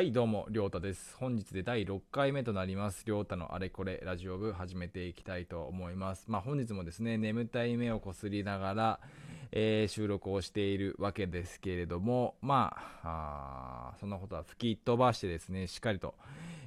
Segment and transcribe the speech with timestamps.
[0.00, 1.14] はい、どうも、りょうたです。
[1.18, 6.24] 本日で第6回目となります、りょうたのあれこれラジオ部始めていきたいと思います。
[6.26, 9.00] まあ、本日もですね、眠たい目をこすりながら、
[9.52, 16.14] えー収録をしているわけですけれども、まあ、あそんなことは吹き飛ばしてですね、しっかりと、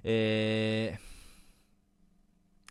[0.04, 1.13] えー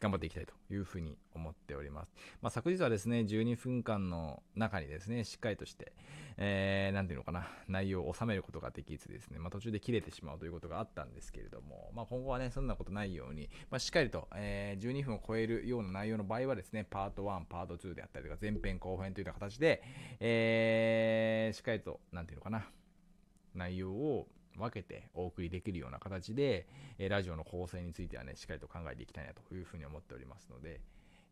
[0.03, 2.13] 頑張っていきたいというふうに思っております。
[2.41, 5.93] まあ、昨日はですね、12分間の中にですね、しっかりとして、
[6.39, 19.85] えー、なんていうのかな、内容を収めることができずですね、まあ、途中で切れてしまうということがあったんですけれども、まあ、今後はね、そんなことないように、まあ、しっかりと、えー12分を超えるような内容の場合はですね、パート1、パート2であったりとか、前編後編というような形で、
[20.19, 22.67] えーしっかりと、なんていうのかな、
[23.55, 26.67] 内容を分けてお送りできるような形で、
[26.99, 30.81] えラジオの構成についてはね、しっかりと考えていきたいなというふうに思っておりますので、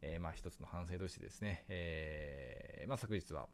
[0.03, 3.47] えーまあ一つの反省としてですね、えーまあ昨日は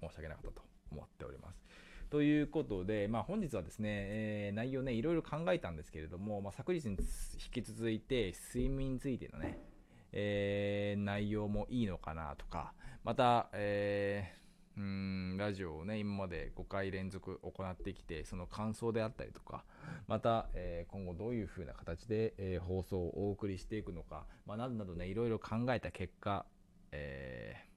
[0.00, 1.64] 申し訳なかったと思っております。
[2.10, 9.58] ということで、まあ、本日はですね、えー内容ね、いろいろ考えたんですけれども、まあ、昨日に引き続いて、睡眠についてのね、
[10.12, 14.41] えー内容もいいのかなとか、また、えー
[14.76, 19.64] うーんラジオをね、今まで5回連続行ってきて、その感想であったりとか、
[20.06, 26.46] また、えー今後どういう風な形で、えー放送をお送りしていくのか、まあ、などなどね、いろいろ考えた結果、
[26.92, 27.72] えー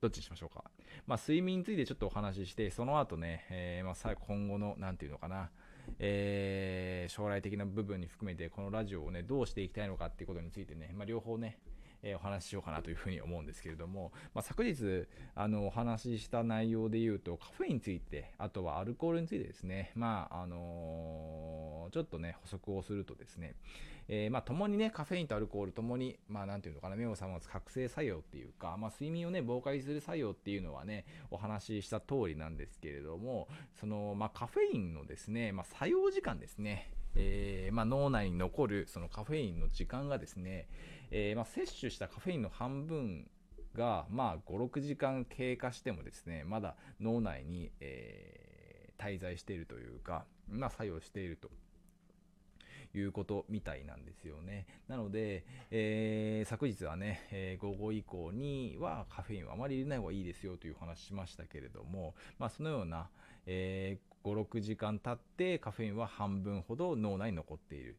[0.00, 0.64] どっちにしましょうか。
[1.06, 5.50] まあ、睡眠についてちょっとお話しして、その後ね、えまあ、今後の、なんていうのかな、
[5.98, 11.58] えー将来的な部分に含めて、このラジオをね、どうしていきたいのかっていうことについてね、まあ、両方ね、
[12.04, 23.54] えお話ししようかなというふうに思うんですけれども、まあ、昨日あのお話しした内容で言うとカフェインについてあとはアルコールについてですねまああのーちょっとね補足をするとですね、
[24.08, 40.68] えーまあ共にねカフェインとアルコールともにまあなんていうのかな目を覚ます覚醒作用っていうか、まあ、睡眠をね妨害する作用っていうのはねお話しした通りなんですけれどもその、まあ、カフェインのですね、まあ、作用時間ですねえーまあ、脳内に残るそのカフェインの時間がですね、
[41.10, 43.28] えーまあ、摂取したカフェインの半分
[43.74, 48.44] が、まあ、56時間経過してもですねまだ脳内に、えー
[48.98, 51.50] 滞在しているというか、まあ、作用していると。
[52.98, 54.66] いうことみたいなんですよね。
[54.88, 63.08] なので、えー昨日はね、えー午後以降にはカフェインはあまり入れない方がいいですよという話しましたけれども、まあ、そのような、
[63.46, 67.96] えー5、6時間経ってカフェインは半分ほど脳内に残っている。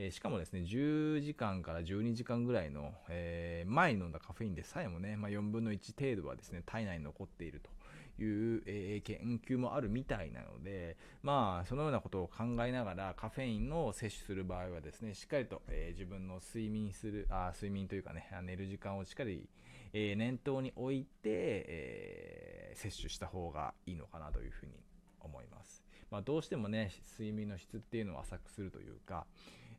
[0.00, 7.70] えしかもですね、10時間から12時間ぐらいの、えー前に飲んだカフェインでさえもね、まあ、4分の1程度はですね、体内に残っていると
[8.18, 19.48] いう、えー研究もあるみたいなので、まあ、そのようなことを考えながら、カフェインを摂取する場合はですね、しっかりと、えー自分の睡眠する、あ睡眠というかね、寝る時間をしっかり、
[19.92, 24.72] えー念頭に置いて、えー摂取した方がいいのかなというふうに
[25.20, 25.84] 思います。
[26.10, 29.26] まあ、どうしてもね、睡眠の質っていうのを浅くするというか、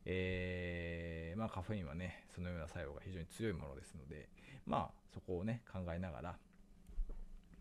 [0.04, 4.28] えーまあ、カフェインはね、そのような作用が非常に強いものですので、
[4.66, 6.38] まあ、そこをね、考えながら、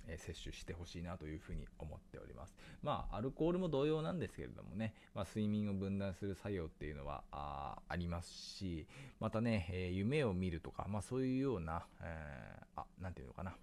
[0.09, 2.56] え摂取してほしいなというふうに思っております。
[2.81, 8.88] まあ、アルコールも同様なんですけれどもね、まあ、睡眠を分断する作用っていうのはあありますし、
[9.20, 13.56] またね、えー夢を見るとか、まあ、そういうような、えーあ、なていうのかな、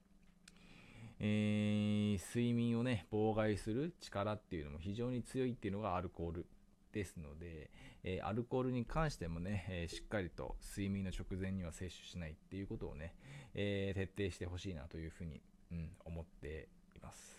[1.18, 6.46] えー睡眠をね、妨害する力っていうのも非常に強いっていうのがアルコール
[6.92, 7.70] ですので、
[8.04, 13.14] えーアルコールに関してもね、えーしっかりと睡眠の直前には摂取しないっていうことをね、
[13.54, 15.40] えー徹底してほしいなというふうに、
[15.72, 17.36] うん、思っています。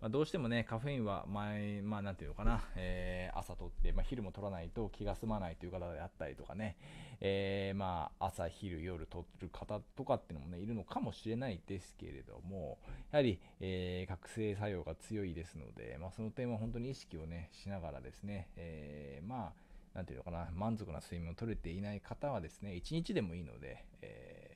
[0.00, 6.76] まあ、どうしてもね、カフェインは前、まあなんていうのかな、えー朝取って、まあ、昼も取らないと気が済まないという方であったりとかね、
[7.22, 12.78] えーまあ朝、昼、夜取る方とかっていうのもね、いるのかもしれないですけれども、
[13.12, 19.54] やはり、えー覚醒作用が強いですので、まあ、その点は本当に意識をね、しながらですね、えーま
[19.94, 24.54] あ、なんていうのかな、満足な睡眠を取れていない方はですね、1日でもいいので、えー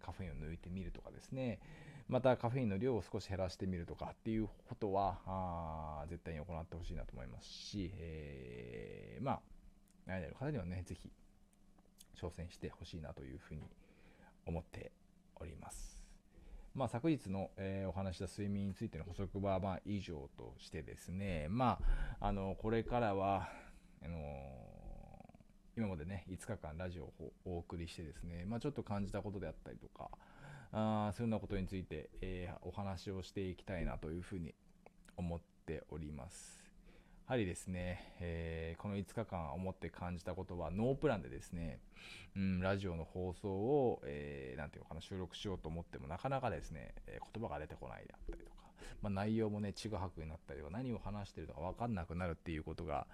[0.00, 1.60] カフェインを抜いてみるとかですね、
[2.08, 9.40] またカフェインの量を少し減らしてみるとかっていうことは、絶対に行ってほしいなと思いますし、えーまあ、
[10.10, 11.10] 悩んでる方にはね、ぜひ
[12.18, 13.62] 挑戦してほしいなというふうに
[14.46, 14.90] 思って
[15.36, 16.00] おります。
[16.74, 21.78] まあ、昨日の、えーお話した睡眠についての補足は、まあ、以上としてですね、ま
[22.20, 23.48] あ、あのこれからは
[24.02, 24.16] あの
[25.76, 30.10] 今までね5日間ラジオをお送りしてですね、まあ、ちょっと感じたことであったりとか
[30.72, 34.54] あそういうようなことについて、えーお話をしていきたいなというふうに
[35.16, 36.58] 思っております。
[37.26, 41.80] やはりですね、えーこの5日間思って感じたことはノープランでですね、
[42.36, 48.56] うん、ラジオの放送を、えーていうのかな収録しようと思ってもなかなかですね、えー言葉が出てこないであったりとか、
[49.02, 53.06] まあ、内容もね、ちぐはぐになったりとか、何を話してるのか分かんなくなるっていうことが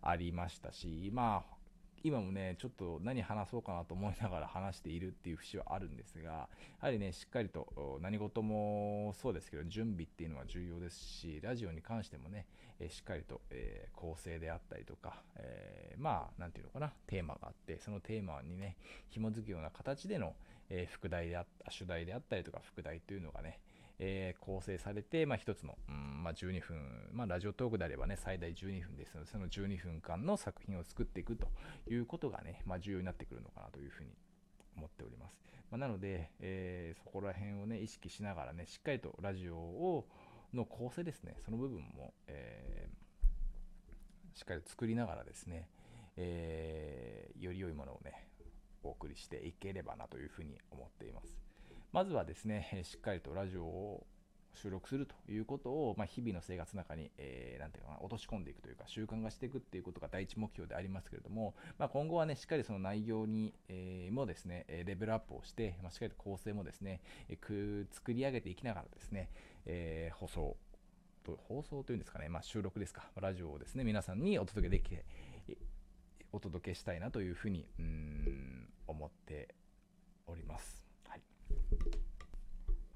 [0.00, 1.61] ありましたし、まあ、
[2.04, 6.48] 今もね、ちょっと何話そうかなと思いながら話しているっていう節はあるんですが、や
[6.80, 12.46] はりね、しっかりと何事もそうですけど、準備っていうのは重要ですし、ラジオに関してもね、
[12.80, 18.76] えしっかりと、えー、構成であったりとか、えー、まあ、なんていうのかな、テーマがあって、そのテーマにね、
[19.08, 20.34] 紐づくような形での、
[20.68, 23.60] えー、副題であった主題であったりとか、副題というのがね、
[24.04, 26.76] えー、構成されて、まあ、1つの、うんまあ、12分、
[27.12, 31.46] まあ、ラジオトークであればね、最大12分ですので、その12分間の作品を作っていくと
[31.88, 34.10] いうことがね、まあ、重要になってくるのかなというふうに
[34.76, 35.38] 思っております。
[35.70, 40.08] まあ、なので、えー、そこら辺をね、意識しながらね、しっかりとラジオを、
[40.52, 45.68] の構成ですね、その部分も、えー、しっかり作りながらですね、
[46.16, 48.26] えー、より良いものをね、
[48.82, 51.51] お送りしていければなというふうに思っています。
[51.92, 54.06] まずはですね、 しっかりとラジオを
[54.54, 69.30] 収録するということを、まあ、日々の生活の中に、えー、なんていうかな、落とし込んでいくというか、習慣がしていくっていうことが第一目標でありますけれども、まあ、今後はね、しっかりその内容に、えー、もですね、レベルアップをして、まあ、しっかりと構成もですね、えー、作り上げていきながらですね、
[69.66, 70.56] えー、放送
[71.24, 75.04] と、放送というんですかね、まあ、収録ですか、ラジオをですね、皆さんにお届けできて、
[76.32, 79.54] お届けしたいなというふうに、うん、思って
[80.26, 80.81] おります。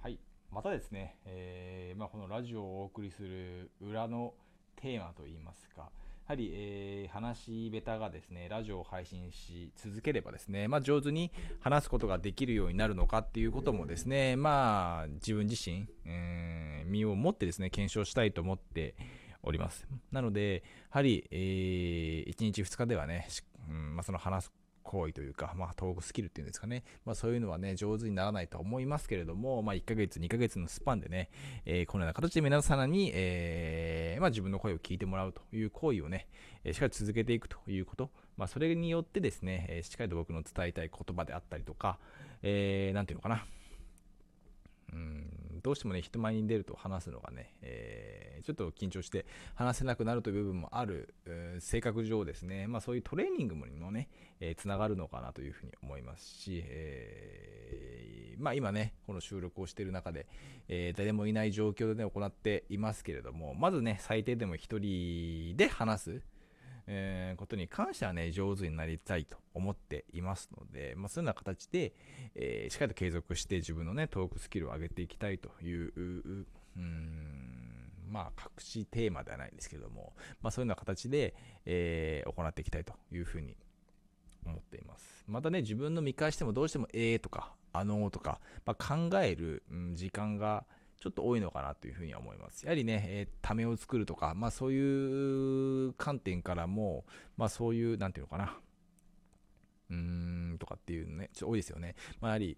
[0.02, 0.18] はい
[0.50, 4.34] またですね、えー、まあ、このラジオをお送りする裏の
[4.76, 11.30] テーマといいますか、やはり、えー、話し下手がですね、ラジオを配信し続ければですね、まあ、上手に
[11.60, 18.96] 話すことができるようになるのかっていうこともですね、まあ、自分自身、えー、身をもってですね、検証したいと思って
[19.44, 19.86] おります。
[20.10, 23.28] なので、やはり、えー、1日2日ではね、
[23.70, 24.52] うんまあ、その話す
[24.86, 31.28] 行為というか、まあ、トークスキルっていうんですかね、まあ、そういうのはね、上手にならないと思いますけれども、まあ、1ヶ月、2ヶ月のスパンでね、
[31.64, 36.28] えー、このような形で皆様に、えー、まあ、自分の声を聞いてもらうという行為をね、
[36.64, 41.98] え、しっかり続けていくということ、まあ、それによってですね、えしっかりと僕の伝えたい言葉であったりとか、
[42.42, 43.44] えー、なんていうのかな、
[44.92, 45.36] うん
[45.66, 60.28] どうしてもね、人前に出ると話すのがね、えー、ちょっと緊張して話せなくなるという部分もある、えー、性格上ですね、まあそういうトレーニングにもね、えー、つながるのかなというふうに思いますし、えー、まあ今ね、この収録をしている中で、
[60.68, 66.22] えー、誰もいない状況でね、行っていますけれども、まずね、最低でも一人で話す、
[66.86, 71.92] えー、ことに関してはね、上手になりたいと思っていますので、まあ、そういうような形で、
[72.34, 75.92] えー、しっかりと継続して自分のね、トークスキルを上げていきたいという、
[76.76, 80.12] うん、まあ、隠しテーマではないですけども、
[80.42, 81.34] まあ、そういうような形で、
[81.64, 83.56] えー、行っていきたいというふうに
[84.44, 85.24] 思っています。
[85.26, 90.64] またね、自分の見返してもどうしても、えーとか、あのーとか、まあ、考える、うん、時間が、
[91.00, 92.64] ちょっと多いのかなというふうには思います。
[92.64, 97.04] やはりね、えー、ためを作るとか、まあそういう観点からも、
[97.36, 98.56] まあそういう、なんていうのかな、
[99.90, 99.96] うー
[100.54, 101.94] ん、とかっていうね、ちょっと多いですよね。
[102.20, 102.56] まあやはり、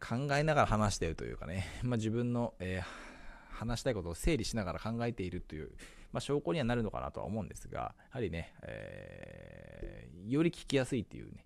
[0.00, 5.70] 考えながら話してるというかね、まあ自分の、えー、話したいことを整理しながら考えているという、
[6.12, 11.44] まあ、証拠にはなるのかなとは思うんですが、やはりね、えー、より聞きやすいっていうね、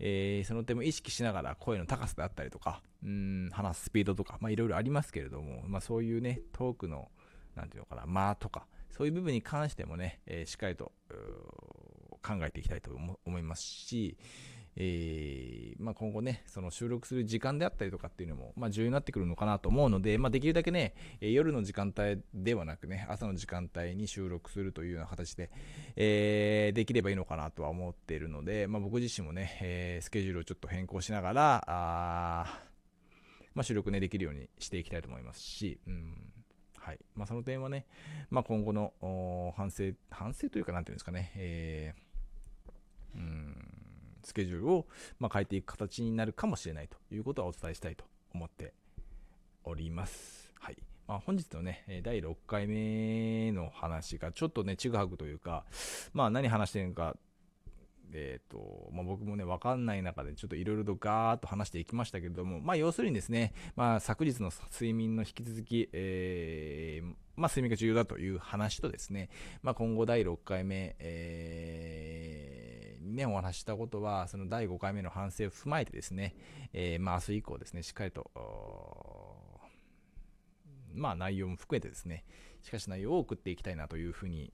[0.00, 7.08] えー、その点も意識しながら声の高さであったりとか、うん、話すスピードとか、まあいろいろありますけれども、まあそういうね、トークの、
[7.54, 10.92] なんていうのかな、間とか、そういう部分に関してもね、えー、しっかりと
[12.22, 12.90] 考えていきたいと
[13.24, 14.16] 思いますし、
[14.76, 25.50] えー、まあ、今後ね、その収録する時間であったりとかっていうのも、まあ、重要になってくるのかなと思うので、まあ、できるだけね、え夜の時間帯ではなくね、朝の時間帯に収録するというような形で、
[25.96, 32.70] えー、できればいいのかなとは思っているので、まあ、僕自身もね、えー、スケジュールをちょっと変更しながら、あ
[33.54, 36.32] まあ、収録ね、できるようにしていきたいと思いますし、うん。
[36.78, 36.98] はい。
[37.14, 37.86] まあ、その点はね、
[38.30, 38.92] まあ、今後の
[39.56, 43.69] 反省、反省というか、なんていうんですかね、えー、うん。
[44.22, 44.86] スケジュールを、
[45.18, 48.74] まあ、変えていく形になるかもしれないということはお伝えしたいと思って
[49.64, 50.52] おります。
[50.58, 50.76] はい。
[51.06, 55.64] まあ、本日のね、第6回目の話がちょっとね、ちぐはぐというか、
[56.12, 57.16] まあ何話してるのか、
[58.12, 69.30] えっ、ー、と、まあ、僕もね、わかんない中でちょっといろいろとガーッと話していきましたけれども、まあ要するにですね、まあ昨日の睡眠の引き続き、えー、まあ睡眠が重要だという話とですね、
[69.62, 76.34] まあ今後第6回目、えーね、お話したことは、その第5回目の反省を踏まえてですね、
[76.72, 78.30] えー、まあ明日以降ですね、しっかりと、
[80.92, 82.24] まあ内容も含めてですね、
[82.62, 84.52] しかし内容を送っていきたいなというふうに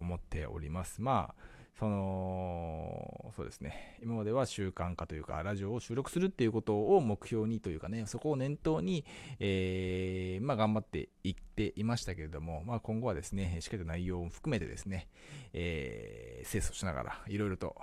[0.00, 1.00] 思っております。
[1.00, 1.42] まあ、
[1.78, 9.04] その、そうですね、今までは習慣化というか、ラジオを収録するっていうことを目標にというかね、そこを念頭に、
[9.38, 10.07] えー、
[10.48, 15.06] まあ、頑張っていっていましたけれども、まあ、今後はですね、しっかりと内容を含めてですね、
[15.52, 17.76] えー、清楚しながら、いろいろと、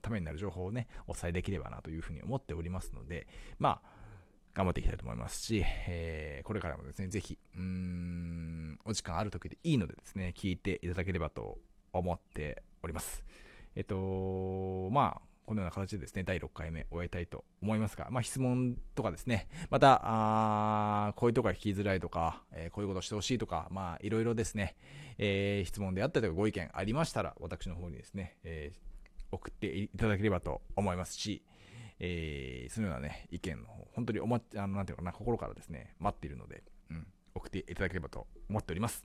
[0.00, 3.26] ためになる情報をね、お伝えできればなというふうに思っておりますので、
[3.58, 3.88] まあ、
[4.54, 11.58] 頑張っていきたいと思いますし、えー、これからもですね、ぜひ、うーん、お時間ある時でいいのでですね、聞いていただければと
[11.92, 13.22] 思っております。
[13.76, 24.74] えっと、まあ、このような形でですね、第6回目終えたいと思いますが、まあ、質問とかですね、また、あこういうとこが聞きづらいとか、えー、こういうことしてほしいとか、まあ、いろいろですね、
[25.18, 31.42] えー、質問であったりとかご意見ありましたら、私の方にですね、えー、送っていただければと思いますし、
[32.00, 39.04] えー、そのようなね、意見の方、本当におま、あの、なんていうかな、心からですね、待っているので、うん、送っていただければと思っております。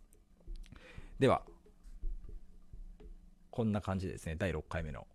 [1.19, 1.43] では、
[3.51, 5.05] こんな感じでですね、第6回目の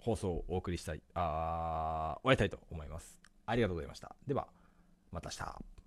[0.00, 3.20] 放送をお送りしたい、あ終わりたいと思います。
[3.46, 4.16] ありがとうございました。
[4.26, 4.48] では、
[5.12, 5.79] また明日。